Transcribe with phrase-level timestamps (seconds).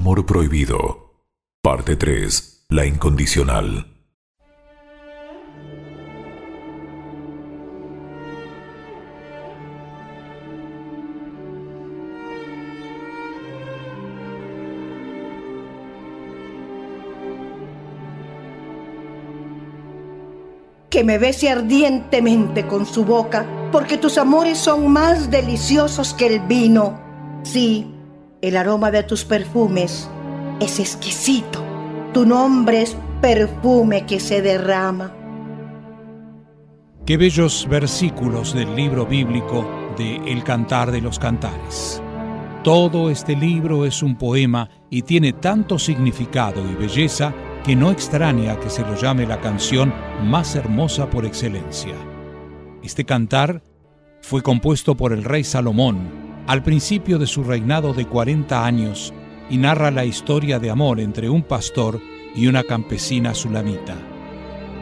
[0.00, 1.12] amor prohibido.
[1.62, 2.64] Parte 3.
[2.70, 3.86] La incondicional.
[20.88, 26.40] que me bese ardientemente con su boca, porque tus amores son más deliciosos que el
[26.40, 26.98] vino.
[27.44, 27.99] Sí,
[28.42, 30.08] el aroma de tus perfumes
[30.60, 31.62] es exquisito.
[32.12, 35.14] Tu nombre es perfume que se derrama.
[37.04, 42.02] Qué bellos versículos del libro bíblico de El Cantar de los Cantares.
[42.64, 47.34] Todo este libro es un poema y tiene tanto significado y belleza
[47.64, 49.92] que no extraña que se lo llame la canción
[50.24, 51.94] más hermosa por excelencia.
[52.82, 53.62] Este cantar
[54.22, 59.14] fue compuesto por el rey Salomón al principio de su reinado de 40 años
[59.50, 62.00] y narra la historia de amor entre un pastor
[62.34, 63.94] y una campesina sulamita.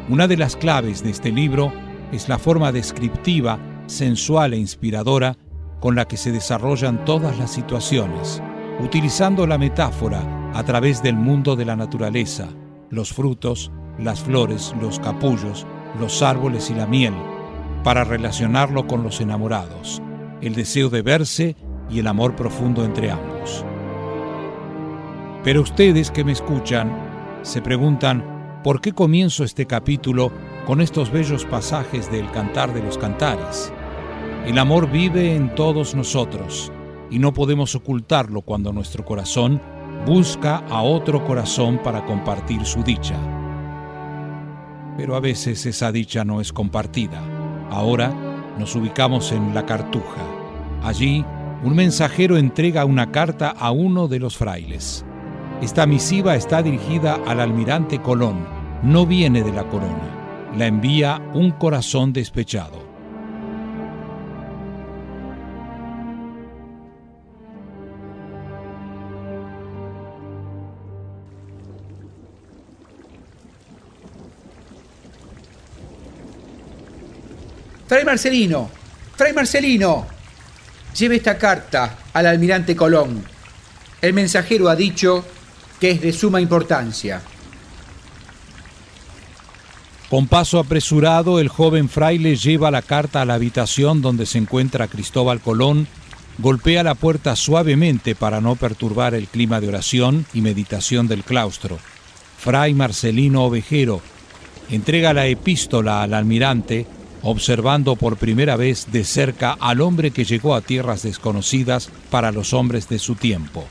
[0.08, 1.70] Una de las claves de este libro
[2.10, 5.36] es la forma descriptiva, sensual e inspiradora
[5.78, 8.42] con la que se desarrollan todas las situaciones,
[8.80, 12.48] utilizando la metáfora a través del mundo de la naturaleza,
[12.88, 15.66] los frutos, las flores, los capullos,
[16.00, 17.12] los árboles y la miel,
[17.84, 20.00] para relacionarlo con los enamorados,
[20.40, 21.56] el deseo de verse
[21.90, 23.64] y el amor profundo entre ambos.
[25.44, 26.92] Pero ustedes que me escuchan
[27.42, 30.30] se preguntan, ¿por qué comienzo este capítulo
[30.66, 33.72] con estos bellos pasajes del Cantar de los Cantares?
[34.46, 36.72] El amor vive en todos nosotros
[37.10, 39.60] y no podemos ocultarlo cuando nuestro corazón
[40.06, 43.16] busca a otro corazón para compartir su dicha.
[44.96, 47.22] Pero a veces esa dicha no es compartida.
[47.70, 48.27] Ahora
[48.58, 50.22] nos ubicamos en la cartuja.
[50.82, 51.24] Allí,
[51.62, 55.04] un mensajero entrega una carta a uno de los frailes.
[55.60, 58.46] Esta misiva está dirigida al almirante Colón,
[58.82, 60.54] no viene de la corona.
[60.56, 62.87] La envía un corazón despechado.
[77.88, 78.70] Fray Marcelino,
[79.16, 80.06] Fray Marcelino,
[80.94, 83.24] lleve esta carta al almirante Colón.
[84.02, 85.24] El mensajero ha dicho
[85.80, 87.22] que es de suma importancia.
[90.10, 94.88] Con paso apresurado, el joven fraile lleva la carta a la habitación donde se encuentra
[94.88, 95.88] Cristóbal Colón,
[96.36, 101.78] golpea la puerta suavemente para no perturbar el clima de oración y meditación del claustro.
[102.36, 104.02] Fray Marcelino Ovejero
[104.70, 106.86] entrega la epístola al almirante
[107.22, 112.52] observando por primera vez de cerca al hombre que llegó a tierras desconocidas para los
[112.52, 113.66] hombres de su tiempo.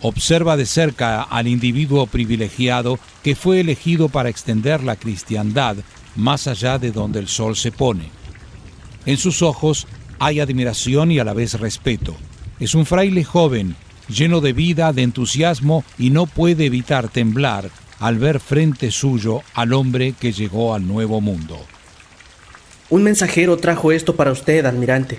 [0.00, 5.76] Observa de cerca al individuo privilegiado que fue elegido para extender la cristiandad
[6.16, 8.10] más allá de donde el sol se pone.
[9.06, 9.86] En sus ojos
[10.18, 12.16] hay admiración y a la vez respeto.
[12.60, 13.76] Es un fraile joven,
[14.08, 19.72] lleno de vida, de entusiasmo y no puede evitar temblar al ver frente suyo al
[19.72, 21.58] hombre que llegó al nuevo mundo.
[22.92, 25.18] Un mensajero trajo esto para usted, almirante.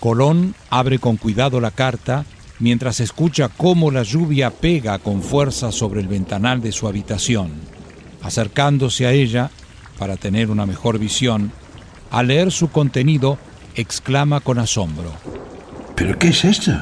[0.00, 2.24] Colón abre con cuidado la carta
[2.58, 7.52] mientras escucha cómo la lluvia pega con fuerza sobre el ventanal de su habitación.
[8.22, 9.52] Acercándose a ella,
[10.00, 11.52] para tener una mejor visión,
[12.10, 13.38] al leer su contenido,
[13.76, 15.12] exclama con asombro.
[15.94, 16.72] ¿Pero qué es esto?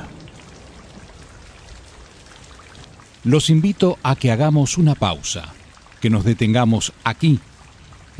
[3.24, 5.52] Los invito a que hagamos una pausa,
[6.00, 7.40] que nos detengamos aquí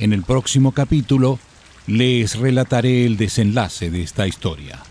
[0.01, 1.39] en el próximo capítulo
[1.87, 4.83] les relataré el desenlace de esta historia.